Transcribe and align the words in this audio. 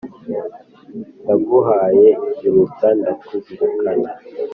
Ndaguhaye 1.23 2.07
iruta 2.45 2.87
ndakuzirikana. 2.99 4.09